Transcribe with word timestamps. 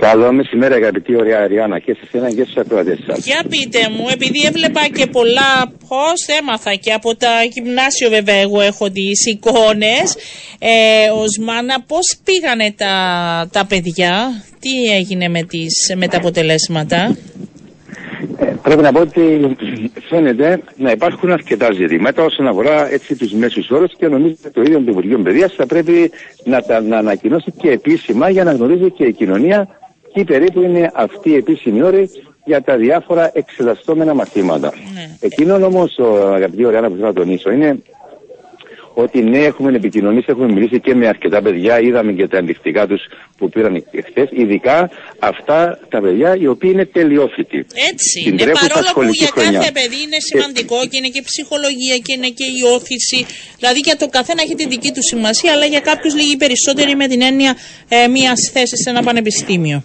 Καλό 0.00 0.32
μεσημέρι 0.32 0.74
αγαπητή 0.74 1.16
ωραία 1.16 1.40
Αριάννα 1.42 1.78
και 1.78 1.94
σε 1.94 2.00
εσένα 2.04 2.32
και 2.32 2.42
στους 2.42 2.56
ακροατές 2.56 2.98
σας. 3.06 3.26
Για 3.26 3.44
πείτε 3.48 3.88
μου, 3.90 4.06
επειδή 4.12 4.44
έβλεπα 4.46 4.88
και 4.88 5.06
πολλά 5.06 5.72
πώς 5.88 6.26
έμαθα 6.40 6.74
και 6.74 6.92
από 6.92 7.16
τα 7.16 7.42
γυμνάσιο 7.52 8.08
βέβαια 8.08 8.34
εγώ 8.34 8.60
έχω 8.60 8.90
τις 8.90 9.26
εικόνες 9.26 10.16
ε, 10.58 11.10
ως 11.10 11.38
μάνα 11.38 11.82
πώς 11.82 12.16
πήγανε 12.24 12.72
τα, 12.76 12.94
τα 13.52 13.66
παιδιά, 13.66 14.44
τι 14.60 14.84
έγινε 14.94 15.28
με, 15.28 15.42
τις, 15.42 15.92
με 15.96 16.08
τα 16.08 16.16
αποτελέσματα; 16.16 17.16
Ε, 18.64 18.68
πρέπει 18.68 18.82
να 18.82 18.92
πω 18.92 19.00
ότι 19.00 19.56
φαίνεται 20.08 20.60
να 20.76 20.90
υπάρχουν 20.90 21.32
αρκετά 21.32 21.72
ζητήματα 21.72 22.24
όσον 22.24 22.46
αφορά 22.46 22.92
έτσι 22.92 23.16
τους 23.16 23.32
μέσους 23.32 23.70
όρους 23.70 23.92
και 23.96 24.08
νομίζω 24.08 24.34
ότι 24.44 24.50
το 24.50 24.60
ίδιο 24.60 24.80
το 24.80 24.90
Υπουργείο 24.90 25.18
Παιδείας 25.18 25.52
θα 25.54 25.66
πρέπει 25.66 26.10
να 26.44 26.62
τα 26.62 26.80
να 26.80 26.98
ανακοινώσει 26.98 27.50
και 27.50 27.70
επίσημα 27.70 28.28
για 28.28 28.44
να 28.44 28.52
γνωρίζει 28.52 28.90
και 28.90 29.04
η 29.04 29.12
κοινωνία 29.12 29.68
τι 30.12 30.24
περίπου 30.24 30.62
είναι 30.62 30.90
αυτή 30.94 31.30
η 31.30 31.34
επίσημη 31.34 31.82
όρη 31.82 32.10
για 32.44 32.62
τα 32.62 32.76
διάφορα 32.76 33.30
εξεταστόμενα 33.34 34.14
μαθήματα. 34.14 34.72
Ναι. 34.94 35.16
Εκείνο 35.20 35.66
όμως, 35.66 35.98
αγαπητή 36.34 36.64
Ωριάννα, 36.64 36.88
που 36.88 36.94
θέλω 36.94 37.06
να 37.06 37.12
τονίσω 37.12 37.50
είναι 37.50 37.82
ότι 38.94 39.22
ναι, 39.22 39.38
έχουμε 39.38 39.76
επικοινωνήσει, 39.76 40.26
έχουμε 40.28 40.52
μιλήσει 40.52 40.80
και 40.80 40.94
με 40.94 41.06
αρκετά 41.06 41.42
παιδιά, 41.42 41.80
είδαμε 41.80 42.12
και 42.12 42.26
τα 42.28 42.36
ενδεικτικά 42.36 42.86
τους 42.86 43.02
που 43.36 43.48
πήραν 43.48 43.84
εχθέ, 43.90 44.28
ειδικά 44.32 44.90
αυτά 45.18 45.78
τα 45.88 46.00
παιδιά 46.00 46.36
οι 46.40 46.46
οποίοι 46.46 46.70
είναι 46.72 46.84
τελειόφοιτοι. 46.84 47.66
Έτσι 47.92 48.22
Την 48.22 48.32
είναι, 48.32 48.42
τρέχουσα 48.42 48.66
παρόλο 48.66 48.84
που 48.84 48.90
σχολική 48.90 49.16
για 49.16 49.28
χρονιά. 49.34 49.58
κάθε 49.58 49.72
παιδί 49.72 49.98
είναι 50.06 50.16
σημαντικό 50.30 50.76
και 50.88 50.96
είναι 50.98 51.08
και 51.08 51.18
η 51.18 51.26
ψυχολογία 51.30 51.96
και 52.04 52.12
είναι 52.16 52.28
και 52.28 52.44
η 52.58 52.60
όθηση. 52.74 53.26
Δηλαδή 53.58 53.78
για 53.84 53.96
το 53.96 54.06
καθένα 54.08 54.42
έχει 54.42 54.54
τη 54.54 54.66
δική 54.66 54.90
του 54.96 55.02
σημασία, 55.02 55.52
αλλά 55.52 55.66
για 55.66 55.80
κάποιους 55.80 56.14
λίγοι 56.14 56.36
περισσότεροι 56.36 56.96
με 56.96 57.06
την 57.06 57.22
έννοια 57.22 57.56
ε, 57.88 58.06
μιας 58.08 58.40
θέσης 58.52 58.78
σε 58.82 58.90
ένα 58.90 59.02
πανεπιστήμιο. 59.02 59.82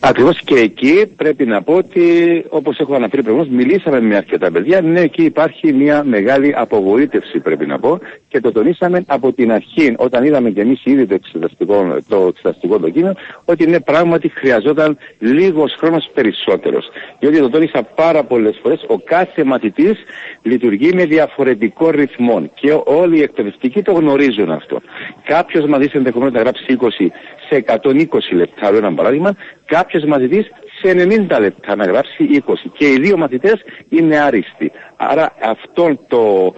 Ακριβώς 0.00 0.40
και 0.44 0.54
εκεί 0.54 1.06
πρέπει 1.16 1.46
να 1.46 1.62
πω 1.62 1.74
ότι, 1.74 2.02
όπως 2.48 2.78
έχω 2.78 2.94
αναφέρει 2.94 3.22
προηγουμένως, 3.22 3.56
μιλήσαμε 3.56 4.00
με 4.00 4.16
αρκετά 4.16 4.50
παιδιά. 4.50 4.80
Ναι, 4.80 5.00
εκεί 5.00 5.24
υπάρχει 5.24 5.72
μια 5.72 6.04
μεγάλη 6.04 6.54
απογοήτευση, 6.56 7.38
πρέπει 7.38 7.66
να 7.66 7.78
πω, 7.78 7.98
και 8.28 8.40
το 8.40 8.52
τονίσαμε 8.52 9.04
από 9.06 9.32
την 9.32 9.52
αρχή, 9.52 9.94
όταν 9.96 10.24
είδαμε 10.24 10.50
και 10.50 10.60
εμείς 10.60 10.80
ήδη 10.84 11.06
το 11.06 11.14
εξεταστικό, 11.14 11.96
το 12.08 12.26
εξεταστικό 12.28 12.76
δοκίμιο, 12.76 13.14
ότι 13.44 13.66
ναι, 13.66 13.80
πράγματι 13.80 14.28
χρειαζόταν 14.28 14.98
λίγος 15.18 15.74
χρόνος 15.78 16.10
περισσότερος. 16.14 16.88
Διότι 17.18 17.38
το 17.38 17.48
τόνισα 17.48 17.82
πάρα 17.82 18.24
πολλές 18.24 18.58
φορές, 18.62 18.84
ο 18.86 18.98
κάθε 18.98 19.44
μαθητής 19.44 19.96
λειτουργεί 20.42 20.90
με 20.94 21.04
διαφορετικό 21.04 21.90
ρυθμό 21.90 22.50
και 22.54 22.76
όλοι 22.84 23.18
οι 23.18 23.22
εκπαιδευτικοί 23.22 23.82
το 23.82 23.92
γνωρίζουν 23.92 24.50
αυτό. 24.50 24.80
Κάποιος 25.24 25.66
μαθητής 25.66 25.94
ενδεχομένως 25.94 26.34
να 26.34 26.40
γράψει 26.40 26.64
20 26.80 27.10
σε 27.48 27.64
120 27.82 28.04
λεπτά, 28.32 28.70
λέω 28.70 28.78
ένα 28.78 28.94
παράδειγμα, 28.94 29.36
κάποιος 29.64 30.04
μαθητής 30.04 30.50
σε 30.80 30.92
90 31.30 31.40
λεπτά 31.40 31.76
να 31.76 31.84
γράψει 31.84 32.42
20. 32.46 32.54
Και 32.72 32.86
οι 32.86 32.98
δύο 33.00 33.16
μαθητές 33.16 33.62
είναι 33.88 34.18
άριστοι. 34.18 34.72
Άρα 34.96 35.34
αυτό 35.42 35.98
το, 36.08 36.54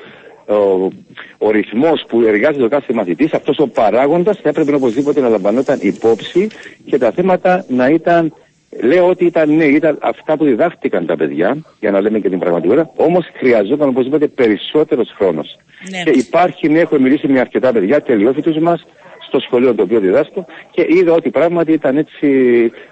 ο, 0.54 0.90
ο 1.38 1.50
ρυθμός 1.50 2.04
που 2.08 2.20
εργάζεται 2.20 2.64
ο 2.64 2.68
κάθε 2.68 2.92
μαθητής, 2.92 3.34
αυτός 3.34 3.58
ο 3.58 3.68
παράγοντας 3.68 4.38
θα 4.42 4.48
έπρεπε 4.48 4.74
οπωσδήποτε 4.74 5.20
να 5.20 5.28
λαμβανόταν 5.28 5.78
υπόψη 5.82 6.48
και 6.84 6.98
τα 6.98 7.10
θέματα 7.10 7.64
να 7.68 7.88
ήταν. 7.88 8.34
Λέω 8.82 9.08
ότι 9.08 9.24
ήταν 9.24 9.56
ναι, 9.56 9.64
ήταν 9.64 9.98
αυτά 10.00 10.36
που 10.36 10.44
διδάχτηκαν 10.44 11.06
τα 11.06 11.16
παιδιά, 11.16 11.56
για 11.80 11.90
να 11.90 12.00
λέμε 12.00 12.18
και 12.18 12.28
την 12.28 12.38
πραγματικότητα, 12.38 12.90
όμως 12.96 13.26
χρειαζόταν 13.38 13.88
οπωσδήποτε 13.88 14.26
περισσότερος 14.26 15.12
χρόνος. 15.16 15.56
Ναι. 15.90 16.02
Και 16.02 16.18
υπάρχει, 16.18 16.68
ναι, 16.68 16.78
έχω 16.78 16.98
μιλήσει 16.98 17.28
με 17.28 17.40
αρκετά 17.40 17.72
παιδιά, 17.72 18.02
τελειόφοιτους 18.02 18.58
μας, 18.58 18.86
στο 19.30 19.40
σχολείο 19.40 19.74
το 19.74 19.82
οποίο 19.82 20.00
διδάσκω 20.00 20.46
και 20.74 20.86
είδα 20.88 21.12
ότι 21.12 21.30
πράγματι 21.30 21.72
ήταν 21.72 21.96
έτσι, 21.96 22.28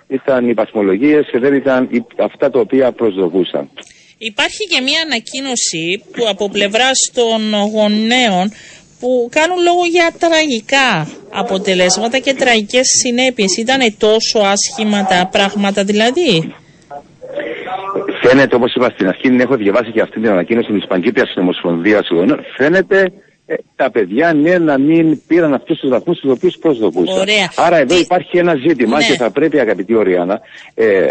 ήταν 0.08 0.48
οι 0.48 0.54
παθμολογίες, 0.54 1.26
δεν 1.32 1.54
ήταν 1.54 1.88
οι- 1.90 2.06
αυτά 2.28 2.50
τα 2.50 2.58
οποία 2.60 2.92
προσδοκούσαν. 2.92 3.68
Υπάρχει 4.18 4.64
και 4.72 4.80
μια 4.80 5.00
ανακοίνωση 5.06 5.84
που 6.12 6.22
από 6.30 6.48
πλευράς 6.50 6.98
των 7.14 7.40
γονέων 7.74 8.46
που 9.00 9.28
κάνουν 9.30 9.58
λόγο 9.68 9.84
για 9.90 10.08
τραγικά 10.18 10.90
αποτελέσματα 11.42 12.18
και 12.18 12.34
τραγικές 12.34 12.86
συνέπειες. 13.02 13.56
Ήταν 13.56 13.80
τόσο 13.98 14.38
άσχημα 14.38 15.04
τα 15.06 15.28
πράγματα 15.32 15.84
δηλαδή; 15.84 16.54
Φαίνεται, 18.22 18.54
όπως 18.56 18.74
είπα 18.74 18.90
στην 18.94 19.08
αρχή, 19.08 19.36
έχω 19.40 19.56
διαβάσει 19.56 19.90
και 19.92 20.00
αυτή 20.00 20.20
την 20.20 20.30
ανακοίνωση 20.30 20.72
τη 20.72 20.86
Παγκύπρια 20.86 21.24
Ομοσπονδία 21.36 22.04
Γονέων. 22.10 22.40
Φαίνεται 22.56 23.12
ε, 23.50 23.54
τα 23.76 23.90
παιδιά 23.90 24.32
ναι 24.32 24.58
να 24.58 24.78
μην 24.78 25.20
πήραν 25.26 25.54
αυτούς 25.54 25.78
τους 25.78 25.90
βαθμούς 25.90 26.18
τους 26.18 26.30
οποίους 26.30 26.56
προσδοκούσαν. 26.60 27.18
Ωραία. 27.18 27.52
Άρα 27.56 27.76
εδώ 27.76 27.94
Τι- 27.94 28.00
υπάρχει 28.00 28.38
ένα 28.38 28.54
ζήτημα 28.54 28.96
Ναι. 28.96 29.04
και 29.04 29.12
θα 29.12 29.30
πρέπει, 29.30 29.58
αγαπητή 29.60 29.94
Οριάννα, 29.94 30.40
ε, 30.74 31.06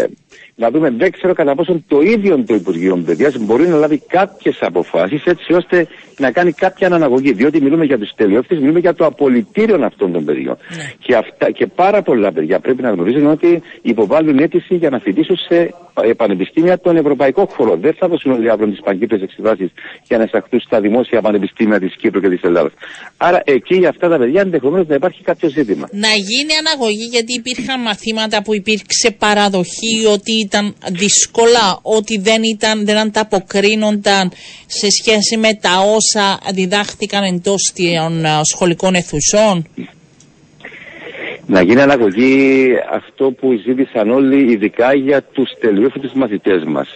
να 0.54 0.70
δούμε, 0.70 0.90
δεν 0.90 1.10
ξέρω 1.12 1.32
κατά 1.32 1.54
πόσο 1.54 1.82
το 1.88 2.00
ίδιο 2.00 2.44
το 2.46 2.54
Υπουργείο 2.54 2.96
Παιδείας 3.06 3.36
μπορεί 3.38 3.66
να 3.68 3.76
λάβει 3.76 4.02
κάποιες 4.08 4.58
αποφάσεις 4.62 5.24
έτσι 5.24 5.52
ώστε 5.52 5.86
να 6.18 6.30
κάνει 6.30 6.52
κάποια 6.52 6.86
αναγωγή. 6.86 7.32
Διότι 7.32 7.60
μιλούμε 7.60 7.84
για 7.84 7.98
τους 7.98 8.10
τελειώφτε, 8.16 8.54
μιλούμε 8.54 8.78
για 8.78 8.94
το 8.94 9.04
απολυτήριο 9.06 9.84
αυτών 9.84 10.12
των 10.12 10.24
παιδιών. 10.24 10.56
Ναι. 10.76 10.92
Και, 10.98 11.14
αυτά, 11.16 11.50
και 11.50 11.66
πάρα 11.66 12.02
πολλά 12.02 12.32
παιδιά 12.32 12.60
πρέπει 12.60 12.82
να 12.82 12.90
γνωρίζουν 12.90 13.26
ότι 13.26 13.62
υποβάλλουν 13.82 14.38
αίτηση 14.38 14.74
για 14.74 14.90
να 14.90 14.98
φοιτήσουν 14.98 15.36
σε 15.36 15.56
ε, 15.56 15.70
πανεπιστήμια 16.16 16.78
των 16.80 16.96
ευρωπαϊκών 16.96 17.46
χωρών. 17.46 17.80
Δεν 17.80 17.94
θα 17.98 18.08
δώσουν 18.08 18.32
όλοι 18.32 18.50
αύριο 18.50 18.68
τις 18.70 18.80
παγκύπριες 18.80 19.22
εξετάσεις 19.22 19.70
για 20.08 20.18
να 20.18 20.24
εισαχθούν 20.24 20.60
στα 20.60 20.80
δημόσια 20.80 21.20
πανεπιστήμια 21.20 21.78
της 21.80 21.96
Κύπρου 21.96 22.20
και 22.20 22.28
της 22.28 22.42
Ελλάδας. 22.42 22.72
Άρα 23.16 23.42
εκεί 23.44 23.76
για 23.76 23.88
αυτά 23.88 24.08
τα 24.08 24.18
παιδιά 24.18 24.40
ενδεχομένως 24.40 24.86
να 24.86 24.94
υπάρχει 24.94 25.22
κάποιο 25.22 25.48
ζήτημα. 25.48 25.88
Να 25.92 26.08
γίνει 26.08 26.52
αναγωγή 26.58 27.06
γιατί 27.10 27.32
υπήρχαν 27.32 27.80
μαθήματα 27.80 28.42
που 28.42 28.54
υπήρξε 28.54 29.10
παραδοχή 29.10 30.06
ότι 30.12 30.32
ήταν 30.32 30.74
δύσκολα, 30.92 31.78
ότι 31.82 32.18
δεν, 32.18 32.42
ήταν, 32.42 32.84
δεν 32.84 32.96
ανταποκρίνονταν 32.96 34.32
σε 34.66 34.86
σχέση 34.90 35.36
με 35.36 35.54
τα 35.54 35.78
όσα 35.96 36.40
διδάχθηκαν 36.54 37.22
εντός 37.24 37.72
των 37.76 38.24
α, 38.24 38.40
σχολικών 38.44 38.94
αιθουσών. 38.94 39.66
Να 41.50 41.62
γίνει 41.62 41.80
αναγωγή 41.80 42.72
αυτό 42.92 43.30
που 43.30 43.48
ζήτησαν 43.66 44.10
όλοι, 44.10 44.52
ειδικά 44.52 44.94
για 44.94 45.22
τους 45.22 45.50
τελειόφοιτου 45.60 46.10
μαθητές 46.18 46.64
μας. 46.64 46.88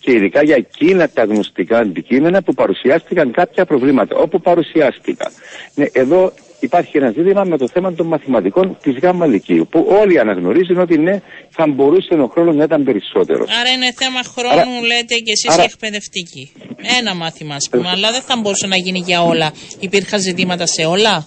Και 0.00 0.12
ειδικά 0.12 0.42
για 0.44 0.54
εκείνα 0.56 1.08
τα 1.08 1.24
γνωστικά 1.24 1.78
αντικείμενα 1.78 2.42
που 2.42 2.54
παρουσιάστηκαν 2.54 3.30
κάποια 3.32 3.64
προβλήματα. 3.64 4.16
Όπου 4.16 4.40
παρουσιάστηκαν. 4.40 5.32
Ναι, 5.74 5.86
εδώ 5.92 6.32
υπάρχει 6.60 6.96
ένα 6.96 7.10
ζήτημα 7.10 7.44
με 7.44 7.56
το 7.58 7.68
θέμα 7.68 7.92
των 7.94 8.06
μαθηματικών 8.06 8.76
της 8.82 8.94
ΓΑΜΑ 9.02 9.26
Λυκείου. 9.26 9.66
Που 9.70 9.86
όλοι 10.00 10.18
αναγνωρίζουν 10.18 10.78
ότι 10.78 10.98
ναι, 10.98 11.20
θα 11.50 11.66
μπορούσε 11.66 12.14
ο 12.14 12.26
χρόνος 12.32 12.54
να 12.56 12.64
ήταν 12.64 12.84
περισσότερος. 12.84 13.48
Άρα 13.60 13.70
είναι 13.70 13.92
θέμα 13.96 14.22
χρόνου, 14.22 14.76
Άρα- 14.76 14.86
λέτε 14.86 15.14
και 15.14 15.32
εσείς 15.32 15.50
άρα- 15.50 15.62
οι 15.62 15.66
εκπαιδευτικοί. 15.72 16.52
Ένα 17.00 17.14
μάθημα, 17.14 17.54
ας 17.54 17.68
πούμε, 17.70 17.88
αλλά 17.88 18.10
δεν 18.10 18.22
θα 18.22 18.36
μπορούσε 18.40 18.66
να 18.66 18.76
γίνει 18.76 19.02
για 19.06 19.22
όλα. 19.22 19.52
Υπήρχαν 19.80 20.20
ζητήματα 20.20 20.66
σε 20.66 20.84
όλα; 20.84 21.26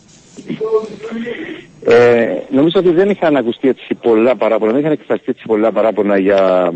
Ε, 1.91 2.37
νομίζω 2.49 2.79
ότι 2.79 2.91
δεν 2.91 3.09
είχαν 3.09 3.35
ακουστεί 3.35 3.67
έτσι 3.67 3.95
πολλά 4.01 4.35
παράπονα, 4.35 4.71
δεν 4.71 4.79
είχαν 4.79 4.91
εκφραστεί 4.91 5.25
έτσι 5.27 5.43
πολλά 5.45 5.71
παράπονα 5.71 6.17
για 6.17 6.71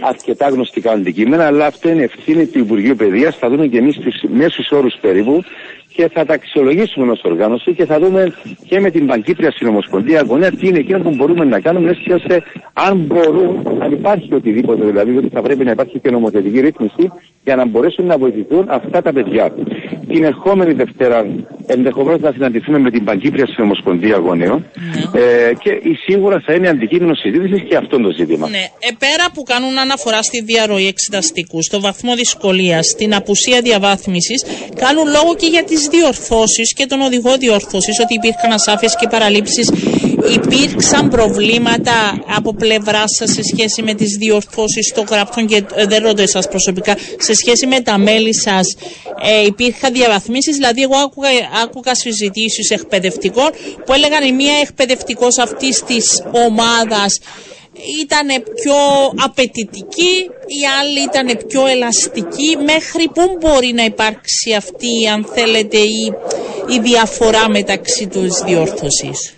αρκετά 0.00 0.48
γνωστικά 0.48 0.90
αντικείμενα, 0.90 1.46
αλλά 1.46 1.66
αυτό 1.66 1.88
είναι 1.88 2.02
ευθύνη 2.02 2.46
του 2.46 2.58
Υπουργείου 2.58 2.96
Παιδείας. 2.96 3.36
Θα 3.36 3.48
δούμε 3.48 3.66
και 3.66 3.78
εμείς 3.78 3.96
τους 3.96 4.22
μέσους 4.28 4.70
όρους 4.70 4.94
περίπου 5.00 5.42
και 5.94 6.08
θα 6.08 6.24
τα 6.24 6.34
αξιολογήσουμε 6.34 7.10
ως 7.10 7.20
οργάνωση 7.24 7.74
και 7.74 7.84
θα 7.84 7.98
δούμε 7.98 8.32
και 8.68 8.80
με 8.80 8.90
την 8.90 9.06
Παγκύπρια 9.06 9.50
Συνομοσπονδία 9.50 10.22
Γονέα 10.22 10.50
τι 10.50 10.68
είναι 10.68 10.78
εκείνο 10.78 10.98
που 10.98 11.14
μπορούμε 11.14 11.44
να 11.44 11.60
κάνουμε 11.60 11.90
έτσι 11.90 12.12
ώστε 12.12 12.42
αν 12.72 12.96
μπορούν, 12.98 13.78
αν 13.78 13.92
υπάρχει 13.92 14.34
οτιδήποτε 14.34 14.84
δηλαδή, 14.84 15.16
ότι 15.16 15.28
θα 15.28 15.42
πρέπει 15.42 15.64
να 15.64 15.70
υπάρχει 15.70 15.98
και 15.98 16.10
νομοθετική 16.10 16.60
ρύθμιση 16.60 17.12
για 17.44 17.56
να 17.56 17.66
μπορέσουν 17.66 18.06
να 18.06 18.18
βοηθηθούν 18.18 18.66
αυτά 18.68 19.02
τα 19.02 19.12
παιδιά. 19.12 19.52
Την 20.08 20.24
ερχόμενη 20.24 20.72
Δευτέρα 20.72 21.26
ενδεχομένως 21.72 22.20
να 22.20 22.32
συναντηθούμε 22.32 22.78
με 22.78 22.90
την 22.90 23.04
Παγκύπρια 23.04 23.46
Συνομοσπονδία 23.46 24.16
Γονέων 24.16 24.66
ε, 25.12 25.52
και 25.62 25.70
σίγουρα 26.04 26.42
θα 26.46 26.52
είναι 26.54 26.68
αντικείμενο 26.68 27.14
συζήτησης 27.14 27.62
και 27.68 27.76
αυτό 27.76 28.00
το 28.00 28.10
ζήτημα. 28.10 28.48
Ναι, 28.48 28.64
ε, 28.78 28.90
πέρα 28.98 29.24
που 29.34 29.42
κάνουν 29.42 29.78
αναφορά 29.78 30.22
στη 30.22 30.42
διαρροή 30.42 30.86
εξεταστικού, 30.86 31.62
στο 31.62 31.80
βαθμό 31.80 32.14
δυσκολίας, 32.14 32.86
στην 32.86 33.14
απουσία 33.14 33.60
διαβάθμισης, 33.60 34.44
κάνουν 34.76 35.06
λόγο 35.16 35.34
και 35.36 35.46
για 35.46 35.64
τις 35.64 35.88
διορθώσεις 35.90 36.74
και 36.74 36.86
τον 36.86 37.00
οδηγό 37.00 37.36
διορθώσει, 37.36 37.90
ότι 38.02 38.14
υπήρχαν 38.14 38.52
ασάφειες 38.52 38.96
και 38.96 39.06
παραλήψεις. 39.08 39.66
Υπήρξαν 40.30 41.08
προβλήματα 41.08 42.24
από 42.36 42.54
πλευράς 42.54 43.10
σας 43.18 43.30
σε 43.32 43.42
σχέση 43.42 43.82
με 43.82 43.94
τις 43.94 44.16
διορθώσεις 44.18 44.92
των 44.94 45.04
γραπτών 45.10 45.46
και 45.46 45.64
ε, 45.74 45.86
δεν 45.86 46.02
ρωτώ 46.02 46.22
εσάς 46.22 46.48
προσωπικά, 46.48 46.96
σε 47.18 47.34
σχέση 47.34 47.66
με 47.66 47.80
τα 47.80 47.98
μέλη 47.98 48.34
σας. 48.34 48.76
Ε, 49.22 49.44
υπήρχαν 49.46 49.92
διαβαθμίσεις, 49.92 50.54
δηλαδή 50.56 50.82
εγώ 50.82 50.96
άκουγα, 50.96 51.28
άκουγα 51.62 51.94
συζητήσεις 51.94 52.70
εκπαιδευτικών 52.70 53.50
που 53.84 53.92
έλεγαν 53.92 54.24
η 54.24 54.32
μία 54.32 54.58
εκπαιδευτικός 54.62 55.38
αυτής 55.38 55.82
της 55.86 56.22
ομάδας 56.32 57.18
ήταν 58.00 58.28
πιο 58.54 58.74
απαιτητική, 59.24 60.14
η 60.46 60.60
άλλη 60.80 61.00
ήταν 61.00 61.46
πιο 61.46 61.66
ελαστική. 61.66 62.56
Μέχρι 62.56 63.08
πού 63.14 63.36
μπορεί 63.40 63.72
να 63.72 63.84
υπάρξει 63.84 64.52
αυτή, 64.56 65.08
αν 65.12 65.26
θέλετε, 65.34 65.76
η, 65.76 66.12
η 66.68 66.78
διαφορά 66.80 67.48
μεταξύ 67.48 68.06
τους 68.06 68.42
διόρθωσης; 68.42 69.34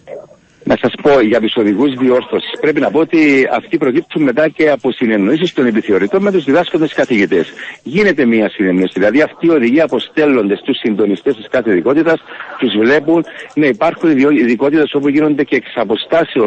Να 0.64 0.76
σας 0.80 0.92
πω 1.02 1.20
για 1.20 1.40
του 1.40 1.48
οδηγού 1.54 1.96
διόρθωσης. 1.98 2.50
Πρέπει 2.60 2.80
να 2.80 2.90
πω 2.90 2.98
ότι 2.98 3.48
αυτοί 3.52 3.78
προκύπτουν 3.78 4.22
μετά 4.22 4.48
και 4.48 4.70
από 4.70 4.92
συνεννοήσεις 4.92 5.52
των 5.52 5.66
επιθεωρητών 5.66 6.22
με 6.22 6.30
τους 6.30 6.44
διδάσκοντες 6.44 6.92
καθηγητές. 6.92 7.52
Γίνεται 7.82 8.24
μία 8.24 8.48
συνεννόηση. 8.50 8.92
Δηλαδή 8.94 9.22
αυτοί 9.22 9.46
οι 9.46 9.50
οδηγοί 9.50 9.80
αποστέλλονται 9.80 10.56
στους 10.56 10.78
συντονιστές 10.78 11.36
της 11.36 11.48
κάθε 11.50 11.70
ειδικότητα, 11.70 12.18
τους 12.58 12.76
βλέπουν. 12.76 13.24
Ναι, 13.54 13.66
υπάρχουν 13.66 14.10
ειδικότητες 14.10 14.94
όπου 14.94 15.08
γίνονται 15.08 15.44
και 15.44 15.56
εξ 15.56 15.72
αποστάσεω 15.74 16.46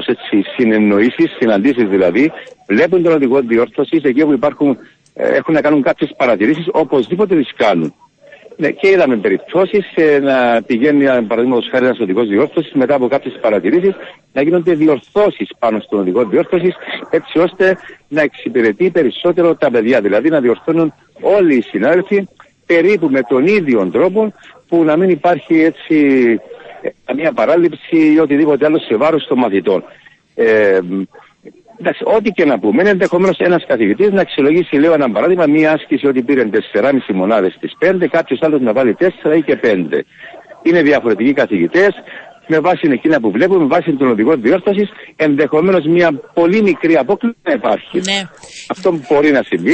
συνεννοήσεις, 0.55 1.35
συναντήσεις 1.39 1.87
δηλαδή. 1.89 2.31
Βλέπουν 2.67 3.03
τον 3.03 3.13
οδηγό 3.13 3.41
διόρθωσης 3.41 4.03
εκεί 4.03 4.21
όπου 4.21 4.33
υπάρχουν, 4.33 4.77
ε, 5.13 5.27
έχουν 5.27 5.53
να 5.53 5.61
κάνουν 5.61 5.81
κάποιες 5.81 6.13
παρατηρήσεις, 6.17 6.65
οπωσδήποτε 6.71 7.35
τις 7.35 7.53
κάνουν. 7.55 7.93
Ναι, 8.59 8.71
και 8.71 8.89
είδαμε 8.89 9.17
περιπτώσεις 9.17 9.91
ε, 9.95 10.19
να 10.19 10.61
πηγαίνει, 10.61 11.05
παραδείγματος 11.21 11.69
χάρη, 11.71 11.85
ένας 11.85 11.99
οδηγός 11.99 12.27
διόρθωσης 12.27 12.71
μετά 12.73 12.95
από 12.95 13.07
κάποιες 13.07 13.37
παρατηρήσεις 13.41 13.93
να 14.33 14.41
γίνονται 14.41 14.73
διορθώσεις 14.73 15.49
πάνω 15.59 15.79
στον 15.79 15.99
οδηγό 15.99 16.25
διόρθωσης 16.25 16.75
έτσι 17.09 17.39
ώστε 17.39 17.77
να 18.07 18.21
εξυπηρετεί 18.21 18.89
περισσότερο 18.89 19.55
τα 19.55 19.71
παιδιά. 19.71 20.01
Δηλαδή 20.01 20.29
να 20.29 20.39
διορθώνουν 20.39 20.93
όλοι 21.21 21.55
οι 21.55 21.61
συνάδελφοι 21.61 22.27
περίπου 22.65 23.09
με 23.09 23.21
τον 23.21 23.45
ίδιο 23.47 23.89
τρόπο 23.91 24.33
που 24.67 24.83
να 24.83 24.97
μην 24.97 25.09
υπάρχει 25.09 25.61
έτσι 25.61 25.95
ε, 26.81 26.89
καμία 27.05 27.31
παράληψη 27.31 28.13
ή 28.13 28.19
οτιδήποτε 28.19 28.65
άλλο 28.65 28.79
σε 28.79 28.95
βάρος 28.95 29.27
των 29.27 29.37
μαθητών. 29.37 29.83
Ε, 30.35 30.79
Εντάξει, 31.79 32.03
ό,τι 32.05 32.29
και 32.31 32.45
να 32.45 32.59
πούμε, 32.59 32.81
είναι 32.81 32.89
ενδεχομένως 32.89 33.37
ένας 33.37 33.65
καθηγητής 33.67 34.09
να 34.11 34.21
αξιολογήσει, 34.21 34.75
λέω 34.75 34.93
ένα 34.93 35.11
παράδειγμα, 35.11 35.45
μία 35.45 35.71
άσκηση 35.71 36.07
ότι 36.07 36.21
πήρε 36.21 36.43
4,5 36.43 37.13
μονάδες 37.13 37.53
στις 37.53 37.71
5, 37.79 38.07
κάποιος 38.07 38.39
άλλος 38.41 38.61
να 38.61 38.73
βάλει 38.73 38.95
4 38.99 39.35
ή 39.35 39.41
και 39.41 39.55
5. 39.55 40.05
Είναι 40.63 40.81
διαφορετικοί 40.81 41.33
καθηγητές, 41.33 41.89
με 42.47 42.59
βάση 42.59 42.89
εκείνα 42.91 43.19
που 43.19 43.31
βλέπουμε, 43.31 43.59
με 43.59 43.67
βάση 43.67 43.93
τον 43.93 44.09
οδηγό 44.09 44.35
διόρθωσης, 44.35 44.89
ενδεχομένως 45.15 45.85
μια 45.85 46.11
πολύ 46.33 46.61
μικρή 46.61 46.95
απόκληση 46.95 47.35
να 47.43 47.53
υπάρχει. 47.53 48.01
Ναι. 48.03 48.21
Αυτό 48.67 48.99
μπορεί 49.09 49.31
να 49.31 49.43
συμβεί. 49.43 49.73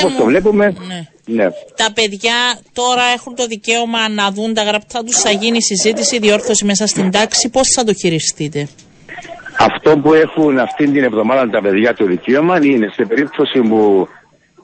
Όπως 0.00 0.16
το 0.16 0.24
βλέπουμε. 0.24 0.74
Ναι. 0.86 1.06
Ναι. 1.24 1.48
Τα 1.76 1.92
παιδιά 1.94 2.58
τώρα 2.72 3.02
έχουν 3.16 3.34
το 3.34 3.46
δικαίωμα 3.46 4.08
να 4.08 4.30
δουν 4.30 4.54
τα 4.54 4.62
γραπτά 4.62 5.02
τους, 5.04 5.16
θα 5.16 5.30
γίνει 5.30 5.62
συζήτηση, 5.62 6.18
διόρθωση 6.18 6.64
μέσα 6.64 6.86
στην 6.86 7.10
τάξη. 7.10 7.50
Πώς 7.50 7.68
θα 7.68 7.84
το 7.84 7.94
χειριστείτε; 7.94 8.68
Αυτό 9.62 9.98
που 9.98 10.14
έχουν 10.14 10.58
αυτή 10.58 10.90
την 10.90 11.02
εβδομάδα 11.04 11.50
τα 11.50 11.60
παιδιά 11.60 11.94
το 11.94 12.04
δικαίωμα 12.04 12.64
είναι 12.64 12.90
σε 12.92 13.04
περίπτωση 13.04 13.60
που 13.60 14.08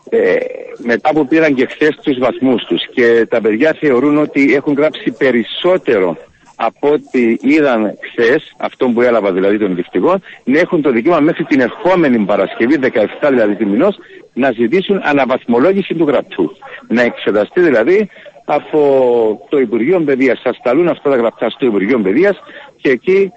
ε, 0.08 0.36
μετά 0.78 1.10
που 1.12 1.26
πήραν 1.26 1.54
και 1.54 1.66
χθες 1.66 1.98
τους 2.02 2.18
βαθμούς 2.18 2.64
τους 2.64 2.86
και 2.94 3.26
τα 3.30 3.40
παιδιά 3.40 3.76
θεωρούν 3.80 4.18
ότι 4.18 4.54
έχουν 4.54 4.74
γράψει 4.74 5.10
περισσότερο 5.18 6.16
από 6.56 6.88
ό,τι 6.88 7.36
είδαν 7.40 7.98
χθες, 8.10 8.54
αυτό 8.58 8.88
που 8.88 9.00
έλαβα 9.00 9.32
δηλαδή 9.32 9.58
των 9.58 9.68
ενδεικτικών, 9.68 10.22
να 10.44 10.58
έχουν 10.58 10.82
το 10.82 10.90
δικαίωμα 10.90 11.20
μέχρι 11.20 11.44
την 11.44 11.60
ερχόμενη 11.60 12.18
Παρασκευή, 12.18 12.78
17 12.82 13.28
δηλαδή 13.28 13.54
του 13.54 13.68
μηνός, 13.68 13.96
να 14.32 14.50
ζητήσουν 14.50 15.00
αναβαθμολόγηση 15.04 15.94
του 15.94 16.06
γραπτού. 16.06 16.56
Να 16.88 17.02
εξεταστεί 17.02 17.60
δηλαδή 17.60 18.08
από 18.44 19.46
το 19.48 19.58
Υπουργείο 19.58 20.00
Παιδείας. 20.00 20.40
Σας 20.42 20.56
σταλούν 20.56 20.88
αυτά 20.88 21.10
τα 21.10 21.16
γραπτά 21.16 21.50
στο 21.50 21.66
Υπουργείο 21.66 21.98
Παιδείας 21.98 22.40
και 22.76 22.90
εκεί 22.90 23.32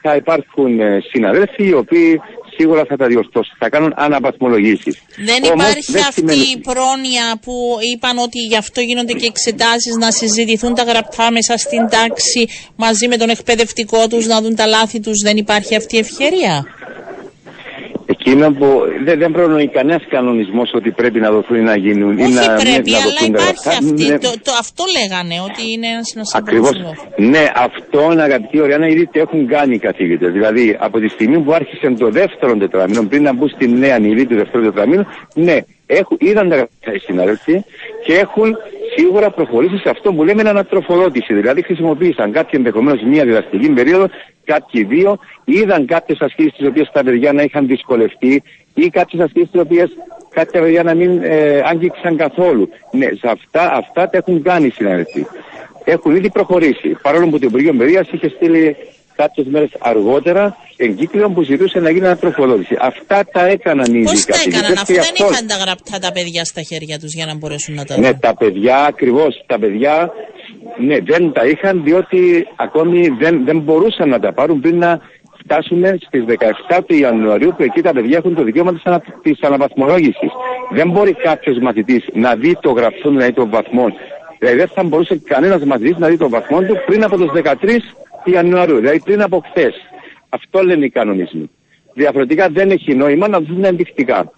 θα 0.00 0.14
υπάρχουν 0.16 0.80
ε, 0.80 1.00
συναδέλφοι 1.10 1.64
οι 1.66 1.72
οποίοι 1.72 2.20
σίγουρα 2.56 2.84
θα 2.84 2.96
τα 2.96 3.06
διορθώσουν, 3.06 3.54
θα 3.58 3.68
κάνουν 3.68 3.92
αναπαθμολογήσεις. 3.96 5.02
Δεν 5.16 5.42
υπάρχει 5.52 5.98
αυτή 6.08 6.34
η 6.54 6.58
πρόνοια 6.58 7.38
που 7.42 7.78
είπαν 7.94 8.18
ότι 8.18 8.38
γι' 8.38 8.56
αυτό 8.56 8.80
γίνονται 8.80 9.12
και 9.12 9.26
εξετάσεις 9.26 9.96
να 9.96 10.10
συζητηθούν 10.10 10.74
τα 10.74 10.82
γραπτά 10.82 11.30
μέσα 11.30 11.56
στην 11.56 11.88
τάξη 11.88 12.48
μαζί 12.76 13.08
με 13.08 13.16
τον 13.16 13.28
εκπαιδευτικό 13.28 14.06
τους 14.08 14.26
να 14.26 14.40
δουν 14.40 14.54
τα 14.54 14.66
λάθη 14.66 15.00
τους. 15.00 15.18
Δεν 15.22 15.36
υπάρχει 15.36 15.76
αυτή 15.76 15.96
η 15.96 15.98
ευκαιρία; 15.98 16.66
Εκείνο 18.14 18.52
που 18.58 18.66
δεν, 19.04 19.18
δεν 19.18 19.30
προνοεί 19.32 19.68
κανένας 19.68 20.02
κανονισμός 20.08 20.70
ότι 20.74 20.90
πρέπει 20.90 21.20
να 21.20 21.30
δοθούν 21.30 21.56
ή 21.56 21.60
να 21.60 21.76
γίνουν. 21.76 22.18
Όχι 22.18 22.30
ή 22.30 22.34
να, 22.34 22.54
πρέπει, 22.62 22.90
να 22.90 22.98
αλλά 22.98 23.22
υπάρχει 23.26 23.68
αυτή. 23.68 24.06
Ναι. 24.06 24.18
Το, 24.18 24.32
το, 24.46 24.52
αυτό 24.60 24.84
λέγανε, 24.96 25.34
ότι 25.48 25.62
είναι 25.72 25.86
ένας 25.94 26.34
Ακριβώς. 26.34 26.72
Ναι, 27.16 27.44
αυτόν 27.66 28.20
αγαπητοί 28.20 28.60
Ωριάννα, 28.60 28.86
ήδη 28.86 29.06
το 29.12 29.18
έχουν 29.18 29.46
κάνει 29.46 29.74
οι 29.74 29.78
καθηγητές. 29.78 30.32
Δηλαδή, 30.32 30.76
από 30.80 30.98
τη 31.00 31.08
στιγμή 31.08 31.38
που 31.40 31.52
άρχισε 31.52 31.90
το 31.98 32.10
δεύτερο 32.10 32.56
τετραμήνο, 32.56 33.02
πριν 33.02 33.22
να 33.22 33.32
μπουν 33.32 33.48
στη 33.48 33.68
νέα 33.68 33.98
νηρή 33.98 34.26
του 34.26 34.36
δεύτερου 34.36 34.62
τετραμήνου, 34.62 35.04
ναι, 35.34 35.58
έχουν, 35.98 36.16
είδαν 36.20 36.48
τα 36.48 36.68
οι 36.92 36.98
συνάδελφοι 36.98 37.64
και 38.04 38.12
έχουν 38.14 38.56
σίγουρα 38.96 39.30
προχωρήσει 39.30 39.76
σε 39.76 39.88
αυτό 39.88 40.12
που 40.12 40.24
λέμε 40.24 40.48
ανατροφοδότηση. 40.48 41.34
Δηλαδή 41.34 41.62
χρησιμοποίησαν 41.62 42.32
κάποιοι 42.32 42.52
ενδεχομένως 42.52 43.02
μία 43.02 43.24
διδακτική 43.24 43.70
περίοδο, 43.70 44.06
κάποιοι 44.44 44.84
δύο, 44.84 45.18
είδαν 45.44 45.86
κάποιες 45.86 46.20
ασκήσεις 46.20 46.52
τις 46.52 46.66
οποίες 46.66 46.90
τα 46.92 47.04
παιδιά 47.04 47.32
να 47.32 47.42
είχαν 47.42 47.66
δυσκολευτεί 47.66 48.42
ή 48.74 48.88
κάποιες 48.88 49.22
ασκήσεις 49.22 49.50
τις 49.50 49.60
οποίες 49.60 49.90
κάποια 50.30 50.60
παιδιά 50.60 50.82
να 50.82 50.94
μην 50.94 51.20
ε, 51.22 51.62
άγγιξαν 51.64 52.16
καθόλου. 52.16 52.68
Ναι, 52.90 53.06
σε 53.06 53.28
αυτά, 53.28 53.72
αυτά 53.72 54.08
τα 54.08 54.16
έχουν 54.16 54.42
κάνει 54.42 54.66
οι 54.66 54.70
συνάδελφοι. 54.70 55.26
Έχουν 55.84 56.16
ήδη 56.16 56.30
προχωρήσει. 56.30 56.96
Παρόλο 57.02 57.28
που 57.28 57.38
το 57.38 57.46
Υπουργείο 57.46 57.72
Παιδείας 57.72 58.08
είχε 58.10 58.28
στείλει 58.28 58.76
κάποιες 59.16 59.46
μέρες 59.46 59.70
αργότερα 59.78 60.56
εγκύκλιο 60.76 61.30
που 61.30 61.42
ζητούσε 61.42 61.80
να 61.80 61.90
γίνει 61.90 62.06
ανατροφοδότηση. 62.06 62.76
Αυτά 62.80 63.24
τα 63.32 63.46
έκαναν 63.46 63.94
ήδη. 63.94 64.04
Πώς 64.04 64.24
τα 64.24 64.36
έκαναν, 64.46 64.72
αφού 64.72 64.92
δεν 64.92 65.14
είχαν 65.14 65.46
τα 65.46 65.56
γραπτά 65.56 65.98
τα 65.98 66.12
παιδιά 66.12 66.44
στα 66.44 66.62
χέρια 66.62 66.98
τους 66.98 67.14
για 67.14 67.26
να 67.26 67.34
μπορέσουν 67.34 67.74
να 67.74 67.84
τα 67.84 67.98
Ναι, 67.98 68.14
τα 68.14 68.34
παιδιά 68.36 68.76
ακριβώς. 68.76 69.44
Τα 69.46 69.58
παιδιά 69.58 70.12
ναι, 70.78 70.98
δεν 71.00 71.32
τα 71.32 71.46
είχαν 71.46 71.82
διότι 71.84 72.46
ακόμη 72.56 73.08
δεν, 73.08 73.44
δεν 73.44 73.58
μπορούσαν 73.58 74.08
να 74.08 74.20
τα 74.20 74.32
πάρουν 74.32 74.60
πριν 74.60 74.78
να 74.78 75.00
φτάσουμε 75.44 75.98
στις 76.06 76.24
17 76.68 76.78
του 76.86 76.94
Ιανουαρίου 76.94 77.54
που 77.56 77.62
εκεί 77.62 77.82
τα 77.82 77.92
παιδιά 77.92 78.16
έχουν 78.16 78.34
το 78.34 78.42
δικαίωμα 78.42 78.72
της 78.72 78.82
ανα, 78.84 79.02
αναβαθμολόγησης. 79.40 80.30
Δεν 80.72 80.90
μπορεί 80.90 81.12
κάποιος 81.12 81.58
μαθητής 81.58 82.04
να 82.12 82.34
δει 82.34 82.56
το 82.60 82.70
γραφτό, 82.70 83.10
να 83.10 83.24
δει 83.24 83.32
το 83.32 83.48
βαθμό. 83.48 83.86
Δηλαδή 84.38 84.58
δεν 84.58 84.68
θα 84.68 84.82
μπορούσε 84.82 85.20
κανένας 85.24 85.64
μαθητής 85.64 85.96
να 85.98 86.08
δει 86.08 86.16
το 86.16 86.28
βαθμό 86.28 86.60
του 86.60 86.76
πριν 86.86 87.04
από 87.04 87.16
τους 87.16 87.30
13 87.34 87.78
Ιανουαρίου, 88.24 88.76
δηλαδή 88.76 89.00
πριν 89.00 89.22
από 89.22 89.42
χθες. 89.48 89.74
Αυτό 90.28 90.62
λένε 90.62 90.84
οι 90.84 90.90
κανονισμοί. 90.90 91.50
Διαφορετικά 91.94 92.48
δεν 92.48 92.70
έχει 92.70 92.94
νόημα 92.94 93.28
να 93.28 93.40
δουν 93.40 93.64
ενδεικτικά. 93.64 94.32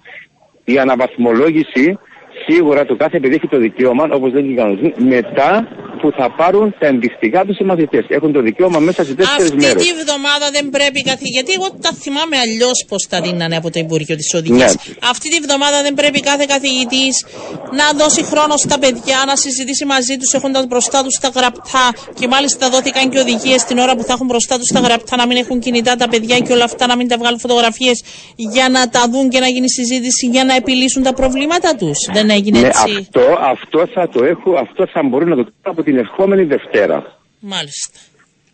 Η 0.64 0.78
αναβαθμολόγηση 0.78 1.98
σίγουρα 2.46 2.84
το 2.84 2.96
κάθε 2.96 3.20
παιδί 3.20 3.34
έχει 3.34 3.48
το 3.48 3.58
δικαίωμα, 3.58 4.08
όπως 4.10 4.32
λένε 4.32 4.52
οι 4.52 4.54
κανονισμοί, 4.54 4.92
μετά 4.98 5.68
που 6.04 6.12
θα 6.20 6.26
πάρουν 6.40 6.66
τα 6.80 6.86
ενδεικτικά 6.92 7.40
τους 7.46 7.56
οι 7.60 7.64
μαθητέ. 7.64 8.00
Έχουν 8.16 8.30
το 8.36 8.40
δικαίωμα 8.48 8.78
μέσα 8.88 9.04
σε 9.04 9.14
τέσσερις 9.14 9.52
μέρε. 9.52 9.66
Αυτή 9.66 9.84
τη 9.88 9.92
βδομάδα 10.02 10.46
δεν 10.56 10.64
πρέπει 10.76 11.00
καθ... 11.08 11.20
Γιατί 11.36 11.50
εγώ 11.58 11.68
τα 11.84 11.90
θυμάμαι 12.02 12.36
αλλιώς 12.44 12.78
πώς 12.90 13.00
τα 13.12 13.18
δίνανε 13.24 13.56
από 13.60 13.68
το 13.74 13.78
Υπουργείο 13.86 14.16
της 14.20 14.28
Οδηγίας. 14.38 14.72
Ναι. 14.74 14.94
Αυτή 15.12 15.26
τη 15.32 15.38
βδομάδα 15.44 15.78
δεν 15.86 15.94
πρέπει 16.00 16.20
κάθε 16.30 16.44
καθηγητής 16.54 17.14
να 17.78 17.86
δώσει 18.00 18.22
χρόνο 18.30 18.54
στα 18.66 18.76
παιδιά, 18.82 19.18
να 19.30 19.36
συζητήσει 19.44 19.84
μαζί 19.94 20.14
τους 20.20 20.30
έχοντας 20.38 20.64
μπροστά 20.70 20.98
τους 21.06 21.14
τα 21.24 21.28
γραπτά. 21.36 21.86
Και 22.18 22.26
μάλιστα 22.34 22.64
δόθηκαν 22.74 23.04
και 23.10 23.18
οδηγίες 23.24 23.60
την 23.68 23.78
ώρα 23.84 23.92
που 23.96 24.02
θα 24.08 24.12
έχουν 24.16 24.26
μπροστά 24.30 24.54
τους 24.60 24.68
τα 24.76 24.80
γραπτά 24.86 25.14
να 25.20 25.26
μην 25.28 25.36
έχουν 25.42 25.56
κινητά 25.64 25.92
τα 26.02 26.06
παιδιά 26.12 26.36
και 26.44 26.52
όλα 26.56 26.66
αυτά 26.70 26.84
να 26.90 26.96
μην 26.98 27.06
τα 27.10 27.16
βγάλουν 27.20 27.40
φωτογραφίες 27.46 27.96
για 28.54 28.66
να 28.74 28.82
τα 28.94 29.02
δουν 29.12 29.26
και 29.32 29.40
να 29.44 29.48
γίνει 29.54 29.68
συζήτηση 29.78 30.24
για 30.34 30.44
να 30.44 30.54
επιλύσουν 30.60 31.02
τα 31.08 31.12
προβλήματα 31.20 31.70
τους. 31.80 31.98
Δεν 32.16 32.26
έγινε 32.30 32.58
ναι, 32.60 32.68
Αυτό, 32.68 33.24
αυτό 33.54 33.80
θα 33.94 34.04
το 34.14 34.20
έχω, 34.32 34.50
αυτό 34.64 34.82
θα 34.94 35.00
μπορούν 35.08 35.28
να 35.28 35.36
το 35.36 35.42
κάνω 35.42 35.72
από 35.76 35.82
την 35.82 35.93
ερχόμενη 35.98 36.44
Δευτέρα. 36.44 37.18
Μάλιστα. 37.40 37.98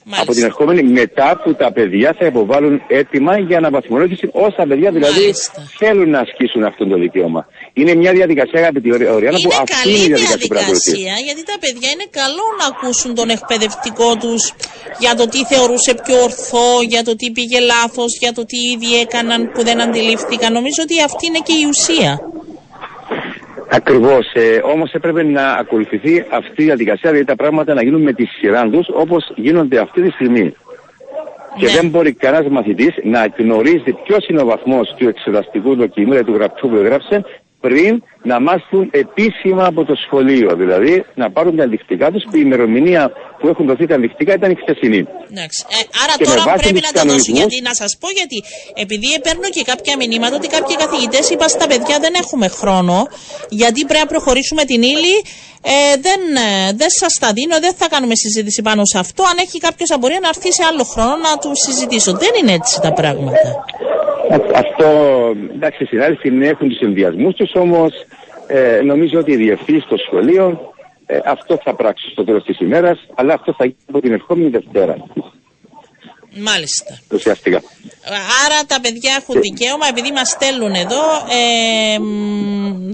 Μάλιστα. 0.05 0.23
Από 0.23 0.33
την 0.33 0.45
ερχόμενη 0.45 0.83
μετά 0.83 1.41
που 1.45 1.55
τα 1.55 1.73
παιδιά 1.73 2.15
θα 2.19 2.27
υποβάλουν 2.27 2.83
έτοιμα 2.89 3.39
για 3.39 3.61
να 3.61 3.71
βαθμολογήσει 3.71 4.29
όσα 4.33 4.63
παιδιά 4.69 4.91
δηλαδή 4.91 5.21
Μάλιστα. 5.21 5.63
θέλουν 5.79 6.11
να 6.11 6.19
ασκήσουν 6.19 6.65
αυτό 6.65 6.87
το 6.87 6.97
δικαίωμα. 6.97 7.47
Είναι 7.73 7.95
μια 7.95 8.13
διαδικασία, 8.13 8.61
αγαπητή 8.61 8.93
Οριάννα, 8.93 9.39
που 9.41 9.51
αυτή 9.61 9.89
είναι 9.89 9.99
η 9.99 10.07
διαδικασία, 10.07 10.49
διαδικασία 10.49 11.15
γιατί 11.27 11.43
τα 11.45 11.57
παιδιά 11.61 11.91
είναι 11.95 12.09
καλό 12.11 12.47
να 12.61 12.67
ακούσουν 12.73 13.15
τον 13.15 13.29
εκπαιδευτικό 13.29 14.17
τους 14.17 14.53
για 14.99 15.15
το 15.15 15.25
τι 15.29 15.45
θεωρούσε 15.45 15.95
πιο 16.05 16.17
ορθό, 16.23 16.69
για 16.89 17.03
το 17.03 17.17
τι 17.17 17.31
πήγε 17.31 17.61
λάθος, 17.61 18.11
για 18.23 18.33
το 18.33 18.43
τι 18.45 18.59
ήδη 18.75 19.01
έκαναν 19.01 19.41
που 19.53 19.65
δεν 19.65 19.81
αντιλήφθηκαν. 19.81 20.53
Νομίζω 20.53 20.81
ότι 20.87 21.03
αυτή 21.03 21.27
είναι 21.27 21.43
και 21.49 21.55
η 21.63 21.65
ουσία. 21.73 22.11
Ακριβώς. 23.71 24.33
Ε, 24.33 24.61
Όμως 24.65 24.93
έπρεπε 24.93 25.23
να 25.23 25.53
ακολουθηθεί 25.53 26.25
αυτή 26.31 26.63
η 26.63 26.65
διαδικασία, 26.65 27.11
δηλαδή 27.11 27.29
τα 27.29 27.37
πράγματα 27.37 27.75
να 27.75 27.83
γίνουν 27.83 28.03
με 28.03 28.13
τη 28.13 28.25
σειρά 28.25 28.69
τους 28.69 28.89
όπως 28.93 29.33
γίνονται 29.37 29.79
αυτή 29.79 30.03
τη 30.03 30.11
στιγμή. 30.11 30.43
Ναι. 30.43 30.53
Και 31.57 31.67
δεν 31.67 31.89
μπορεί 31.89 32.13
κανένας 32.13 32.51
μαθητής 32.51 32.95
να 33.03 33.27
γνωρίζει 33.39 33.93
ποιος 34.05 34.29
είναι 34.29 34.41
ο 34.41 34.45
βαθμός 34.45 34.95
του 34.97 35.09
εξεταστικού 35.09 35.75
δοκιμίου, 35.75 36.25
του 36.25 36.35
γραπτού 36.35 36.69
που 36.69 36.77
έγραψε, 36.77 37.25
πριν 37.61 38.03
να 38.23 38.41
μάθουν 38.41 38.91
επίσημα 38.91 39.65
από 39.67 39.85
το 39.85 39.95
σχολείο. 39.95 40.57
Δηλαδή 40.57 41.05
να 41.15 41.31
πάρουν 41.31 41.57
τα 41.57 41.63
ενδεικτικά 41.63 42.11
τους 42.11 42.23
που 42.31 42.37
η 42.37 42.43
ημερομηνία 42.45 43.13
που 43.39 43.49
έχουν 43.49 43.67
δοθεί 43.67 43.87
τα 43.87 43.95
ενδεικτικά 43.95 44.35
ήταν 44.35 44.51
η 44.51 44.55
χθεσινή. 44.63 44.99
Ε, 44.99 45.45
άρα 46.03 46.15
τώρα 46.29 46.43
πρέπει 46.53 46.81
να 46.89 46.93
τα 46.93 47.03
δώσουν. 47.11 47.35
Γιατί 47.35 47.63
να 47.63 47.75
σας 47.75 47.97
πω 48.01 48.09
γιατί, 48.19 48.39
επειδή 48.75 49.21
παίρνω 49.23 49.49
και 49.57 49.63
κάποια 49.63 49.95
μηνύματα 49.97 50.37
ότι 50.37 50.49
κάποιοι 50.49 50.77
καθηγητές 50.77 51.31
είπαν 51.31 51.49
στα 51.49 51.67
παιδιά 51.67 51.97
δεν 52.01 52.15
έχουμε 52.23 52.49
χρόνο, 52.49 53.07
γιατί 53.49 53.81
πρέπει 53.85 54.05
να 54.07 54.07
προχωρήσουμε 54.07 54.65
την 54.65 54.83
ύλη. 54.83 55.17
Ε, 55.63 55.97
δεν 56.07 56.21
ε, 56.37 56.73
δεν 56.73 56.91
σας 57.01 57.15
τα 57.21 57.33
δίνω, 57.33 57.59
δεν 57.61 57.75
θα 57.75 57.89
κάνουμε 57.89 58.15
συζήτηση 58.15 58.63
πάνω 58.63 58.85
σε 58.85 58.99
αυτό. 58.99 59.23
Αν 59.23 59.37
έχει 59.45 59.59
κάποιος 59.59 59.91
απορία 59.91 60.21
να 60.23 60.29
έρθει 60.29 60.53
σε 60.53 60.65
άλλο 60.71 60.85
χρόνο 60.85 61.17
να 61.17 61.39
του 61.39 61.51
συζητήσω. 61.55 62.13
Δεν 62.13 62.33
είναι 62.41 62.53
έτσι 62.53 62.81
τα 62.81 62.93
πράγματα. 62.93 63.39
Αυτό, 64.55 64.87
εντάξει, 65.55 65.83
οι 65.83 65.87
συνάδελφοι 65.87 66.29
έχουν 66.43 66.69
τους 66.69 66.81
ενδιασμούς 66.81 67.35
τους, 67.35 67.53
όμως 67.55 67.93
ε, 68.47 68.81
νομίζω 68.83 69.19
ότι 69.19 69.33
οι 69.33 69.37
διευθύνσεις 69.37 69.85
στο 69.85 69.97
σχολείο 69.97 70.75
ε, 71.07 71.19
αυτό 71.25 71.61
θα 71.65 71.75
πράξει 71.75 72.11
στο 72.11 72.25
τέλος 72.25 72.45
της 72.45 72.61
ημέρας, 72.61 73.07
αλλά 73.15 73.35
αυτό 73.35 73.55
θα 73.59 73.65
γίνει 73.65 73.79
από 73.89 74.01
την 74.01 74.13
ερχόμενη 74.13 74.49
Δευτέρα. 74.49 74.97
Μάλιστα. 76.37 76.99
Ουσιαστικά. 77.13 77.63
Άρα 78.45 78.59
τα 78.67 78.79
παιδιά 78.83 79.13
έχουν 79.21 79.41
δικαίωμα, 79.41 79.87
επειδή 79.91 80.13
μας 80.13 80.29
στέλνουν 80.29 80.75
εδώ, 80.75 81.05
ε, 81.41 81.99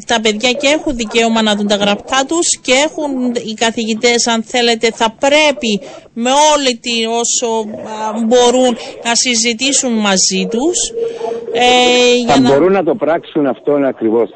τα 0.06 0.20
παιδιά 0.20 0.52
και 0.52 0.66
έχουν 0.66 0.96
δικαίωμα 0.96 1.42
να 1.42 1.56
δουν 1.56 1.66
τα 1.66 1.76
γραπτά 1.76 2.25
τους 2.28 2.58
και 2.62 2.72
έχουν 2.72 3.34
οι 3.34 3.54
καθηγητές, 3.54 4.26
αν 4.26 4.42
θέλετε, 4.42 4.90
θα 4.90 5.14
πρέπει 5.18 5.80
με 6.12 6.30
όλη 6.54 6.78
τη 6.78 7.06
όσο 7.22 7.48
μπορούν 8.26 8.76
να 9.04 9.14
συζητήσουν 9.14 9.92
μαζί 9.92 10.48
τους. 10.50 10.76
Ε, 11.52 12.32
θα 12.32 12.40
να... 12.40 12.50
μπορούν 12.50 12.72
να 12.72 12.84
το 12.84 12.94
πράξουν 12.94 13.46
αυτό 13.46 13.72
ακριβώς. 13.72 14.30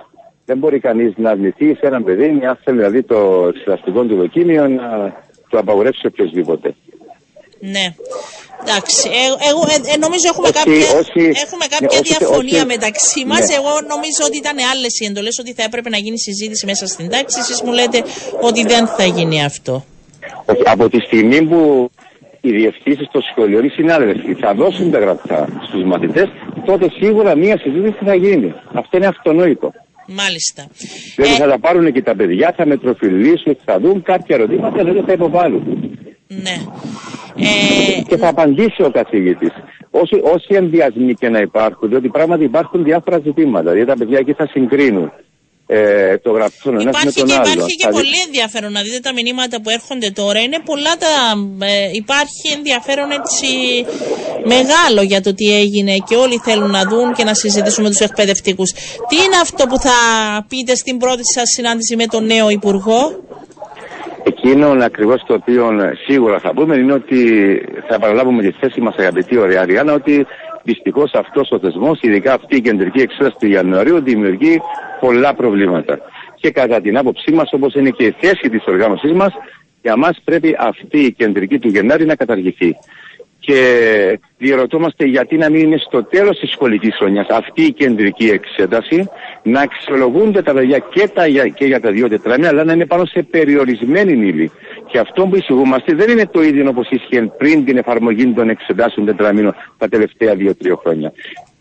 Δεν 0.45 0.59
μπορεί 0.59 0.81
κανείς 0.81 1.13
να 1.17 1.31
αρνηθεί 1.31 1.75
σε 1.75 1.87
έναν 1.87 2.05
παιδί, 2.05 2.29
μια 2.29 2.59
θέλει 2.65 2.77
δηλαδή 2.77 3.03
το 3.03 3.47
εξεταστικό 3.55 4.05
του 4.05 4.17
δοκίμιο 4.17 4.69
να 4.69 5.13
το 5.49 5.59
απαγορεύσει 5.59 6.07
οποιοδήποτε. 6.07 6.75
Ναι. 7.61 7.95
Εντάξει, 8.71 9.09
εγώ, 9.51 9.63
ε, 9.75 9.77
ε, 9.93 9.97
νομίζω 10.05 10.27
έχουμε 10.33 10.51
κάποια, 10.59 10.89
έχουμε 11.45 11.65
ναι, 11.67 11.75
κάποια 11.77 12.01
διαφωνία 12.11 12.65
μεταξύ 12.75 13.21
μας. 13.31 13.45
Ναι. 13.49 13.55
Εγώ 13.59 13.73
νομίζω 13.95 14.23
ότι 14.29 14.37
ήταν 14.45 14.57
άλλες 14.73 14.93
οι 15.01 15.05
εντολές, 15.11 15.39
ότι 15.43 15.53
θα 15.59 15.63
έπρεπε 15.69 15.89
να 15.95 15.99
γίνει 16.05 16.19
συζήτηση 16.29 16.65
μέσα 16.71 16.85
στην 16.87 17.07
τάξη. 17.15 17.37
Εσείς 17.43 17.59
μου 17.65 17.73
λέτε 17.79 17.99
ότι 18.49 18.61
δεν 18.73 18.83
θα 18.97 19.05
γίνει 19.17 19.45
αυτό. 19.51 19.85
Από 20.75 20.89
τη 20.89 20.99
στιγμή 21.07 21.43
που 21.51 21.91
οι 22.41 22.51
διευθύνσεις 22.51 23.09
των 23.13 23.23
σχολείων, 23.31 23.65
οι 23.65 23.69
συνάδελφοι 23.69 24.35
θα 24.35 24.55
δώσουν 24.55 24.91
τα 24.91 24.99
γραπτά 24.99 25.49
στους 25.67 25.85
μαθητές, 25.85 26.29
τότε 26.65 26.87
σίγουρα 27.01 27.37
μία 27.37 27.59
συζήτηση 27.59 28.05
θα 28.05 28.15
γίνει. 28.15 28.55
Αυτό 28.73 28.97
είναι 28.97 29.07
αυτονόητο. 29.07 29.73
Μάλιστα. 30.07 30.67
Δηλαδή 31.17 31.35
ε... 31.35 31.37
θα 31.37 31.49
τα 31.49 31.59
πάρουν 31.59 31.93
και 31.93 32.03
τα 32.03 32.15
παιδιά, 32.17 32.55
θα 32.57 32.67
μετροφιλήσουν, 32.67 33.57
θα 33.65 33.79
δουν 33.81 34.03
κάποια 34.03 34.37
ερωτήματα, 34.37 34.85
δεν 34.85 35.05
θα 35.07 35.13
υποβάλουν. 35.13 35.63
Ναι. 36.27 36.57
Ε, 37.41 38.03
και 38.09 38.17
θα 38.17 38.29
απαντήσει 38.29 38.83
ο 38.83 38.91
καθηγητής. 38.91 39.53
Όσοι, 39.91 40.21
όσοι 40.23 40.55
ενδιασμοί 40.55 41.15
και 41.15 41.29
να 41.29 41.39
υπάρχουν, 41.39 41.89
διότι 41.89 42.09
πράγματι 42.09 42.45
υπάρχουν 42.45 42.85
διάφορα 42.85 43.19
ζητήματα. 43.19 43.71
Δηλαδή 43.71 43.91
τα 43.91 43.97
παιδιά 43.97 44.19
εκεί 44.19 44.33
θα 44.33 44.47
συγκρίνουν 44.47 45.13
ε, 45.73 46.19
το 46.19 46.31
γραφείο 46.31 46.73
ένας 46.81 47.05
με 47.05 47.13
τον 47.13 47.27
και, 47.27 47.35
άλλο. 47.35 47.51
Υπάρχει 47.53 47.77
και 47.77 47.89
πολύ 47.89 48.19
ενδιαφέρον 48.27 48.73
να 48.73 48.83
δείτε 48.83 48.99
τα 48.99 49.13
μηνύματα 49.13 49.61
που 49.61 49.71
έρχονται 49.71 50.11
τώρα. 50.11 50.41
Είναι 50.41 50.59
πολλά 50.65 50.97
τα. 50.97 51.13
Ε, 51.67 51.91
υπάρχει 51.93 52.47
ενδιαφέρον 52.57 53.11
έτσι 53.11 53.49
μεγάλο 54.45 55.03
για 55.03 55.21
το 55.21 55.35
τι 55.35 55.47
έγινε 55.61 55.97
και 56.09 56.17
όλοι 56.17 56.37
θέλουν 56.45 56.71
να 56.71 56.83
δουν 56.85 57.13
και 57.13 57.25
να 57.25 57.35
συζητήσουν 57.35 57.83
με 57.83 57.91
τους 57.91 58.01
εκπαιδευτικούς. 58.01 58.71
Τι 59.09 59.17
είναι 59.25 59.39
αυτό 59.43 59.67
που 59.67 59.79
θα 59.79 59.97
πείτε 60.49 60.75
στην 60.75 60.97
πρώτη 60.99 61.25
σας 61.35 61.49
συνάντηση 61.57 61.97
με 61.97 62.07
τον 62.07 62.27
νέο 62.27 62.51
Υπουργό; 62.51 63.01
Εκείνο 64.25 64.69
ακριβώς 64.69 65.23
το 65.27 65.35
οποίο 65.35 65.71
σίγουρα 66.07 66.39
θα 66.39 66.53
πούμε 66.55 66.77
είναι 66.77 66.93
ότι 66.93 67.23
θα 67.89 67.99
παραλάβουμε 67.99 68.43
τη 68.43 68.51
θέση 68.51 68.81
μας, 68.81 68.97
αγαπητή 68.97 69.39
ωραία 69.39 69.65
Ριάννα, 69.65 69.93
ότι 69.93 70.27
δυστυχώς 70.63 71.13
αυτός 71.13 71.51
ο 71.51 71.59
θεσμός, 71.59 71.99
ειδικά 72.01 72.35
αυτή 72.35 72.57
η 72.57 72.61
κεντρική 72.61 73.01
εξέταση 73.01 73.37
του 73.39 73.47
Ιανουαρίου, 73.47 74.03
δημιουργεί 74.03 74.61
πολλά 75.01 75.35
προβλήματα. 75.35 75.99
Και 76.35 76.51
κατά 76.51 76.81
την 76.81 76.99
άποψή 76.99 77.33
μας, 77.33 77.53
όπως 77.53 77.75
είναι 77.75 77.91
και 77.91 78.05
η 78.05 78.15
θέση 78.21 78.49
της 78.51 78.65
οργάνωσής 78.67 79.13
μας, 79.13 79.33
για 79.83 79.97
μας 79.97 80.21
πρέπει 80.25 80.57
αυτή 80.59 80.99
η 80.99 81.13
κεντρική 81.13 81.59
του 81.59 81.69
Γενάρη 81.69 82.05
να 82.05 82.15
καταργηθεί 82.15 82.77
και 83.41 84.19
διερωτώμαστε 84.39 85.05
γιατί 85.05 85.37
να 85.37 85.51
μην 85.51 85.61
είναι 85.61 85.77
στο 85.77 86.05
τέλος 86.05 86.39
της 86.39 86.51
σχολικής 86.51 86.97
χρονιάς 86.97 87.27
αυτή 87.29 87.63
η 87.63 87.73
κεντρική 87.73 88.29
εξέταση 88.29 89.09
να 89.43 89.61
αξιολογούνται 89.61 90.43
τα 90.43 90.53
παιδιά 90.53 90.79
και, 90.79 91.09
τα, 91.15 91.27
και 91.55 91.65
για 91.65 91.81
τα 91.81 91.91
δύο 91.91 92.09
τετράμια 92.09 92.49
αλλά 92.49 92.65
να 92.65 92.73
είναι 92.73 92.87
πάνω 92.87 93.05
σε 93.05 93.23
περιορισμένη 93.23 94.13
ύλη. 94.13 94.51
Και 94.87 94.99
αυτό 94.99 95.27
που 95.27 95.37
εισηγούμαστε 95.37 95.95
δεν 95.95 96.11
είναι 96.11 96.27
το 96.27 96.43
ίδιο 96.43 96.69
όπως 96.69 96.89
ίσχυε 96.91 97.23
πριν 97.23 97.65
την 97.65 97.77
εφαρμογή 97.77 98.33
των 98.33 98.49
εξετάσεων 98.49 99.07
τετραμήνων 99.07 99.55
τα 99.79 99.89
τελευταία 99.89 100.35
δύο-τρία 100.35 100.77
χρόνια. 100.83 101.13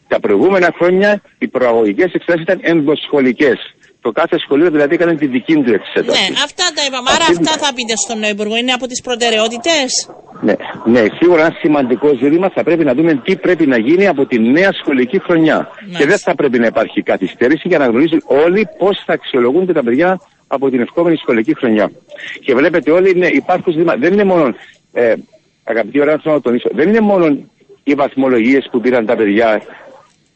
Τα 0.07 0.19
προηγούμενα 0.19 0.73
χρόνια 0.77 1.21
οι 1.37 1.47
προαγωγικές 1.47 2.13
εξετάσεις 2.13 2.41
ήταν 2.41 2.59
ενδοσχολικές. 2.61 3.75
Το 4.09 4.21
κάθε 4.21 4.39
σχολείο 4.39 4.69
δηλαδή 4.69 4.93
έκανε 4.93 5.15
τη 5.15 5.27
δική 5.27 5.53
του 5.53 5.73
εξέταση. 5.73 6.19
Ναι, 6.19 6.35
αυτά 6.47 6.65
τα 6.75 6.81
είπαμε. 6.87 7.09
Άρα 7.15 7.25
αυτά 7.33 7.51
θα 7.63 7.73
πείτε 7.73 7.93
στον 8.05 8.19
Υπουργό. 8.33 8.55
Είναι 8.55 8.71
από 8.71 8.87
τις 8.87 9.01
προτεραιότητες; 9.01 10.09
Ναι, 10.41 10.55
ναι, 10.85 11.03
σίγουρα 11.19 11.41
ένα 11.45 11.55
σημαντικό 11.59 12.07
ζήτημα 12.21 12.49
θα 12.49 12.63
πρέπει 12.63 12.83
να 12.83 12.93
δούμε 12.93 13.13
τι 13.25 13.35
πρέπει 13.35 13.67
να 13.67 13.77
γίνει 13.77 14.07
από 14.07 14.25
τη 14.25 14.39
νέα 14.39 14.71
σχολική 14.81 15.19
χρονιά. 15.19 15.67
Και 15.97 16.05
δεν 16.05 16.17
θα 16.17 16.35
πρέπει 16.35 16.59
να 16.59 16.65
υπάρχει 16.65 17.01
καθυστέρηση 17.01 17.67
για 17.67 17.77
να 17.77 17.85
γνωρίζουν 17.85 18.21
όλοι 18.25 18.67
πώς 18.77 19.03
θα 19.05 19.13
αξιολογούνται 19.13 19.73
τα 19.73 19.83
παιδιά 19.83 20.21
από 20.47 20.69
την 20.69 20.79
ευχόμενη 20.81 21.15
σχολική 21.15 21.53
χρονιά. 21.55 21.91
Και 22.45 22.53
βλέπετε 22.55 22.91
όλοι, 22.91 23.13
ναι, 23.15 23.27
υπάρχουν 23.27 23.73
ζητήματα. 23.73 23.99
Δεν 23.99 24.13
είναι 24.13 24.23
μόνο, 24.23 24.55
ε, 24.93 25.13
αγαπητοί 25.63 26.01
ωραία, 26.01 26.17
θέλω 26.23 26.35
να 26.35 26.41
τονίσω, 26.41 26.69
δεν 26.73 26.87
είναι 26.87 26.99
μόνο 26.99 27.25
οι 27.83 27.93
βαθμολογίες 27.93 28.67
που 28.71 28.79
πήραν 28.79 29.05
τα 29.05 29.15
παιδιά 29.15 29.61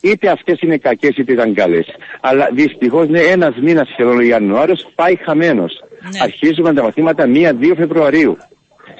είτε 0.03 0.29
αυτές 0.29 0.59
είναι 0.61 0.77
κακές 0.77 1.17
είτε 1.17 1.31
ήταν 1.31 1.53
καλές. 1.53 1.85
Αλλά 2.21 2.49
δυστυχώς 2.53 3.07
είναι 3.07 3.19
ένας 3.19 3.55
μήνας 3.61 3.87
σχεδόν 3.89 4.17
ο 4.17 4.21
Ιανουάριος 4.21 4.87
πάει 4.95 5.15
χαμένος. 5.15 5.83
Ναι. 6.01 6.19
Αρχίζουμε 6.21 6.73
τα 6.73 6.83
μαθήματα 6.83 7.25
1-2 7.25 7.75
Φεβρουαρίου. 7.75 8.37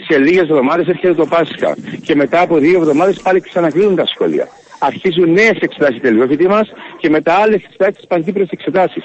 Σε 0.09 0.17
λίγες 0.17 0.41
εβδομάδες 0.41 0.87
έρχεται 0.87 1.13
το 1.13 1.25
Πάσχα. 1.25 1.75
Και 2.01 2.15
μετά 2.15 2.41
από 2.41 2.57
δύο 2.57 2.79
εβδομάδες 2.79 3.21
πάλι 3.21 3.41
ξανακλίνουν 3.41 3.95
τα 3.95 4.05
σχολεία. 4.05 4.47
Αρχίζουν 4.79 5.31
νέες 5.31 5.57
εξετάσεις 5.59 6.01
τελειόφοιτη 6.01 6.47
μας 6.47 6.71
και 6.99 7.09
μετά 7.09 7.33
άλλες 7.33 7.63
εξετάσεις 7.63 8.07
παντύπρε 8.07 8.43
εξετάσεις. 8.49 9.03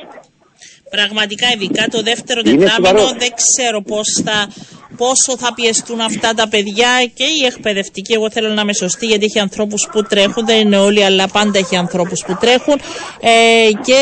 Πραγματικά, 0.90 1.46
ειδικά 1.54 1.84
το 1.90 2.02
δεύτερο 2.02 2.42
τετράμινο, 2.42 3.06
δεν 3.18 3.32
ξέρω 3.34 3.82
πώς 3.82 4.22
θα, 4.24 4.48
πόσο 4.96 5.38
θα 5.38 5.54
πιεστούν 5.54 6.00
αυτά 6.00 6.34
τα 6.34 6.48
παιδιά 6.48 6.90
και 7.14 7.24
οι 7.24 7.46
εκπαιδευτικοί. 7.46 8.12
Εγώ 8.12 8.30
θέλω 8.30 8.48
να 8.48 8.60
είμαι 8.60 8.74
σωστή, 8.74 9.06
γιατί 9.06 9.24
έχει 9.24 9.38
ανθρώπους 9.38 9.88
που 9.92 10.02
τρέχουν, 10.02 10.46
δεν 10.46 10.58
είναι 10.60 10.78
όλοι, 10.78 11.04
αλλά 11.04 11.28
πάντα 11.28 11.58
έχει 11.58 11.76
ανθρώπους 11.76 12.24
που 12.26 12.36
τρέχουν. 12.40 12.80
Ε, 13.20 13.70
και 13.86 14.00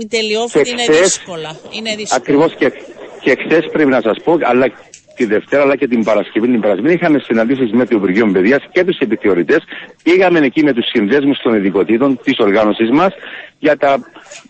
η 0.00 0.06
τελειόφοιτη 0.06 0.70
είναι 0.70 0.84
δύσκολα. 1.02 1.56
Είναι 1.70 1.94
δύσκολα. 1.96 2.20
Ακριβώς 2.20 2.54
και, 2.58 2.72
και 3.20 3.36
χθες 3.44 3.64
πρέπει 3.72 3.90
να 3.90 4.00
σας 4.00 4.16
πω, 4.24 4.38
αλλά 4.42 4.66
τη 5.16 5.24
Δευτέρα 5.24 5.62
αλλά 5.62 5.76
και 5.76 5.88
την 5.88 6.04
Παρασκευή. 6.04 6.46
Την 6.46 6.60
Παρασκευή 6.60 6.92
είχαμε 6.92 7.18
συναντήσεις 7.18 7.70
με 7.72 7.86
το 7.86 7.96
Υπουργείο 7.96 8.30
Παιδείας 8.32 8.62
και 8.72 8.84
τους 8.84 8.98
επιθεωρητές. 8.98 9.62
Πήγαμε 10.02 10.38
εκεί 10.38 10.62
με 10.62 10.72
τους 10.72 10.86
συνδέσμους 10.88 11.38
των 11.38 11.54
ειδικοτήτων 11.54 12.20
της 12.22 12.38
οργάνωσή 12.38 12.84
μας 12.84 13.12
για 13.58 13.76
τα 13.76 13.98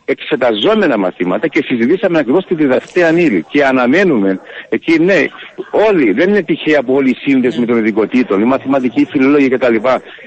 εξεταζόμενα 0.04 0.98
μαθήματα 0.98 1.48
και 1.48 1.62
συζητήσαμε 1.66 2.18
ακριβώς 2.18 2.44
τη 2.44 2.54
διδακτέα 2.54 3.10
ύλη. 3.10 3.44
Και 3.48 3.64
αναμένουμε 3.64 4.40
εκεί, 4.68 4.98
ναι, 4.98 5.24
όλοι, 5.88 6.12
δεν 6.12 6.28
είναι 6.28 6.42
τυχαία 6.42 6.82
που 6.82 6.94
όλοι 6.94 7.10
οι 7.10 7.16
σύνδεσμοι 7.20 7.66
των 7.66 7.76
ειδικοτήτων, 7.76 8.40
οι 8.40 8.44
μαθηματικοί, 8.44 9.00
οι 9.00 9.04
φιλολόγοι 9.10 9.48
κτλ. 9.48 9.74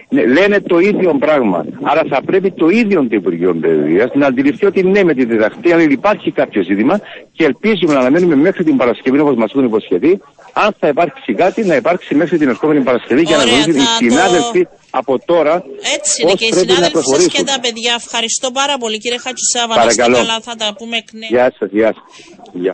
Ναι, 0.10 0.26
λένε 0.26 0.60
το 0.60 0.80
ίδιο 0.80 1.14
πράγμα. 1.20 1.66
Άρα 1.82 2.02
θα 2.10 2.22
πρέπει 2.22 2.52
το 2.52 2.70
ίδιο 2.70 3.02
το 3.02 3.16
Υπουργείο 3.16 3.56
Παιδείας 3.56 4.12
να 4.14 4.28
αντιληφθεί 4.28 4.66
ότι 4.66 4.84
ναι, 4.84 5.04
με 5.04 5.14
τη 5.14 5.26
διδακτέα 5.26 5.82
ύλη 5.82 5.94
υπάρχει 5.94 6.32
κάποιο 6.32 6.64
ζήτημα 6.64 7.00
και 7.32 7.46
ελπίζουμε 7.46 7.94
να 7.94 8.00
αναμένουμε 8.00 8.36
μέχρι 8.36 8.64
την 8.64 8.78
Παρασκευή 8.78 9.20
όπως 9.20 9.36
μας 9.36 9.52
έχουν 9.52 9.64
υποσχεθεί. 9.64 10.20
Αν 10.54 10.76
θα 10.80 10.88
υπάρξει 10.88 11.34
κάτι, 11.34 11.66
να 11.66 11.76
υπάρξει 11.76 12.16
μέχρι 12.16 12.38
την 12.38 12.50
ερχόμενη 12.50 12.80
Παρασκευή 12.82 13.22
για 13.22 13.38
να 13.38 13.44
γνωρίζουν 13.44 13.76
οι 13.76 13.86
συνάδελφοι 13.98 14.68
από 14.90 15.20
τώρα. 15.26 15.64
Έτσι 15.96 16.22
είναι 16.22 16.34
και 16.34 16.46
οι 16.46 16.54
συνάδελφοι 16.54 17.02
σας 17.04 17.28
και 17.28 17.44
τα 17.44 17.60
παιδιά. 17.60 17.94
Ευχαριστώ 17.98 18.52
πάρα 18.52 18.78
πολύ 18.78 18.98
κύριε 18.98 19.18
Χατσουσάβα. 19.18 19.76
Να 19.76 19.86
είστε 19.86 20.02
καλά, 20.02 20.40
θα 20.42 20.56
τα 20.56 20.74
πούμε 20.78 20.98
εκ 20.98 21.14
νέου. 21.14 21.30
Γεια 21.30 21.54
σας, 21.58 21.70
γεια 21.72 21.94
σας. 21.94 22.04